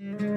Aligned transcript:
Mm-hmm. 0.00 0.29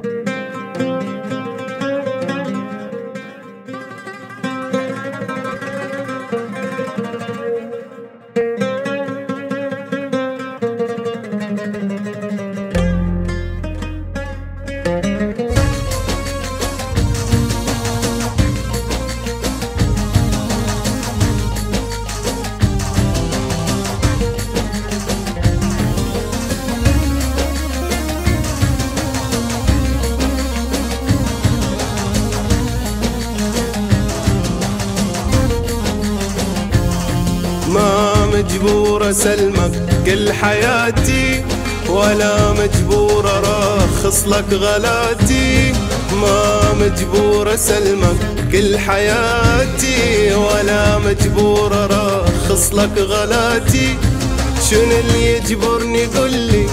ما 37.73 38.13
مجبور 38.25 39.09
أسلمك 39.09 39.71
كل 40.05 40.33
حياتي 40.33 41.43
ولا 41.89 42.53
مجبور 42.53 43.29
أرخص 43.29 44.27
لك 44.27 44.53
غلاتي. 44.53 45.73
ما 46.21 46.61
مجبور 46.73 47.53
أسلمك 47.53 48.17
كل 48.51 48.77
حياتي 48.77 50.33
ولا 50.33 50.97
مجبور 50.97 51.73
أرخص 51.73 52.73
لك 52.73 52.97
غلاتي. 52.97 53.97
شنو 54.69 54.99
اللي 54.99 55.37
يجبرني؟ 55.37 56.05
قولي 56.05 56.65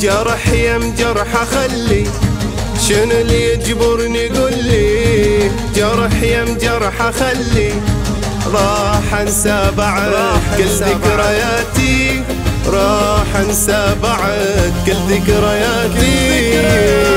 جرح 0.00 0.48
يم 0.48 0.94
جرح 0.98 1.36
أخلي. 1.42 2.06
شنو 2.88 3.12
اللي 3.20 3.52
يجبرني؟ 3.52 4.28
قولي 4.28 5.50
جرح 5.76 6.22
يم 6.22 6.58
جرح 6.58 7.02
أخلي. 7.02 7.72
راح 8.54 9.20
انسى 9.20 9.70
بعد 9.76 10.12
كل 10.58 10.64
ذكرياتي 10.64 12.22
راح 12.66 13.36
انسى 13.36 13.94
بعد 14.02 14.72
كل 14.86 15.14
ذكرياتي. 15.14 17.07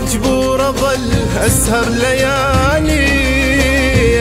مجبور 0.00 0.68
أظل 0.68 1.10
أسهر 1.36 1.84
ليالي 1.88 3.10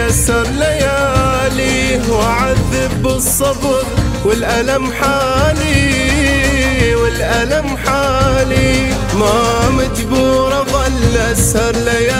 أسهر 0.10 0.48
ليالي 0.48 2.02
وأعذب 2.10 3.04
بالصبر 3.04 3.84
والألم 4.26 4.92
حالي 4.92 6.96
والألم 6.96 7.78
حالي. 7.78 8.90
ما 9.16 9.70
مجبور 9.70 10.62
أظل 10.62 11.18
أسهر 11.32 11.76
ليالي 11.76 12.18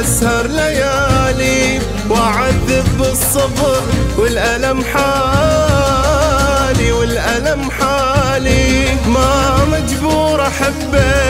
أسهر 0.00 0.46
ليالي 0.46 1.80
وأعذب 2.10 2.98
بالصبر 2.98 3.82
والألم 4.18 4.84
حالي 4.84 6.92
والألم 6.92 7.70
حالي. 7.70 8.86
ما 9.06 9.64
مجبور 9.64 10.46
أحبك 10.46 11.21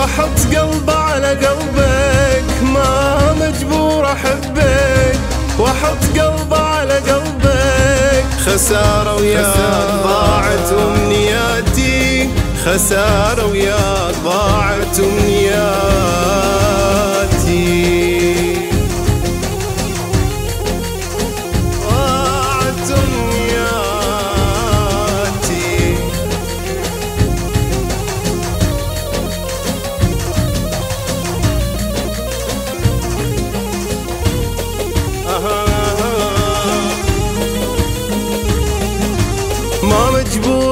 واحط 0.00 0.56
قلب 0.56 0.90
على 0.90 1.28
قلبك 1.28 2.44
ما 2.62 3.18
مجبور 3.40 4.06
أحبك. 4.12 5.18
وأحط 5.58 6.18
قلب 6.18 6.54
على 6.54 6.94
قلبك. 6.94 8.24
خسارة 8.46 9.16
وياك 9.16 9.56
ضاعت 10.04 10.72
أمنياتي. 10.72 12.30
خسارة 12.66 13.46
وياك 13.46 14.14
ضاعت 14.24 14.98
أمنياتي. 14.98 15.29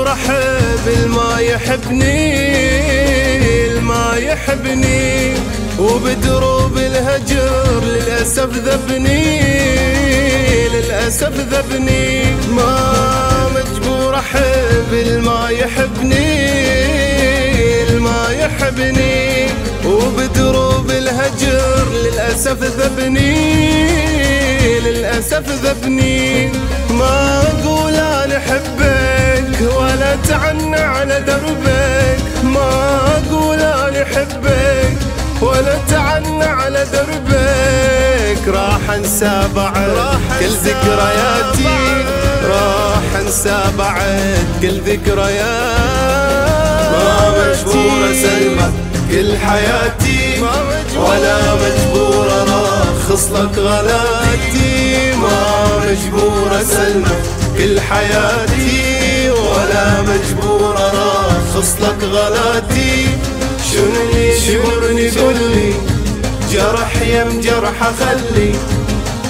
مجبور 0.09 0.13
احب 0.13 0.89
الما 0.89 1.41
يحبني 1.41 2.47
الما 3.67 4.17
يحبني. 4.17 5.35
وبدروب 5.79 6.79
الهجر 6.79 7.83
للأسف 7.85 8.51
ذبني 8.67 9.41
للأسف 10.69 11.33
ذبني. 11.53 12.25
ما 12.57 13.51
مجبور 13.55 14.19
احب 14.19 14.93
الما 14.93 15.51
يحبني 15.51 16.29
الما 17.83 18.31
يحبني. 18.41 19.47
وبدروب 19.85 20.91
الهجر 20.91 21.87
للأسف 21.93 22.63
ذبني 22.63 23.37
للأسف 24.81 25.45
ذبني. 25.65 26.49
ما 26.91 27.43
دربك. 31.27 32.19
ما 32.45 32.99
أقول 33.19 33.61
أنا 33.61 34.03
أحبك 34.03 34.97
ولا 35.41 35.79
تعنى 35.91 36.45
على 36.45 36.87
دربك. 36.93 38.49
راح 38.49 38.91
أنسى 38.95 39.49
بعد 39.57 40.19
كل 40.41 40.55
ذكرياتي. 40.65 42.05
راح 42.49 43.21
أنسى 43.21 43.63
بعد 43.79 44.39
كل 44.63 44.81
ذكرياتي. 44.81 46.09
ما 46.93 47.31
مجبور 47.31 48.11
أسلمك 48.11 48.73
كل 49.11 49.37
حياتي. 49.37 50.43
ولا 50.97 51.39
مجبور 51.55 52.27
أرخص 52.33 53.25
لك 53.31 53.59
غلاتي. 53.59 55.13
ما 55.17 55.67
مجبور 55.87 56.61
أسلمك 56.61 57.23
كل 57.59 57.81
حياتي. 57.81 58.98
ارخص 61.59 61.75
لك 61.81 62.05
غلاتي. 62.05 63.07
شنو 63.73 64.03
اللي 64.03 64.29
يجبرني 64.31 65.11
قولي 65.11 65.75
جرح 66.53 67.03
يم 67.03 67.41
جرح 67.41 67.83
اخلي 67.83 68.53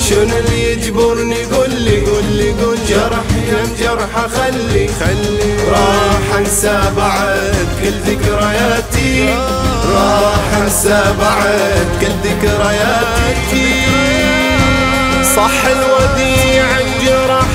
شنو 0.08 0.38
اللي 0.38 0.72
يجبرني 0.72 1.44
قولي 1.44 2.00
قولي 2.06 2.50
قول 2.50 2.78
جرح 2.88 3.28
يم 3.48 3.76
جرح 3.80 4.16
اخلي 4.16 4.88
خلي. 5.00 5.70
راح 5.70 6.38
أنسى 6.38 6.80
بعد 6.96 7.68
كل 7.82 8.10
ذكرياتي. 8.10 9.34
راح 9.94 10.60
أنسى 10.62 11.02
بعد 11.20 11.86
كل 12.00 12.14
ذكرياتي. 12.24 13.84
صح 15.36 15.64
الوديع 15.64 16.64
انجرح. 16.80 17.46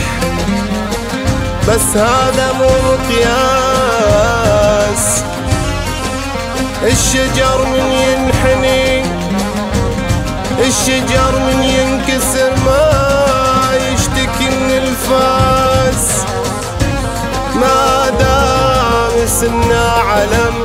بس 1.68 1.98
هذا 1.98 2.52
مو 2.60 2.68
مقياس 2.68 3.53
الشجر 6.84 7.66
من 7.66 7.92
ينحني 7.92 9.04
الشجر 10.68 11.40
من 11.40 11.64
ينكسر 11.64 12.52
ما 12.66 13.72
يشتكي 13.76 14.50
من 14.50 14.72
الفاس. 14.72 16.26
ما 17.56 18.10
دام 18.20 19.28
سنا 19.28 19.92
علم 19.92 20.56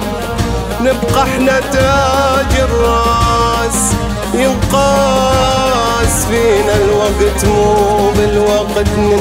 نبقى 0.81 1.23
إحنا 1.23 1.61
تاج 1.61 2.61
الراس. 2.61 3.93
ينقاس 4.35 6.25
فينا 6.29 6.75
الوقت 6.75 7.45
مو 7.45 8.11
بالوقت 8.11 8.89
من 8.97 9.13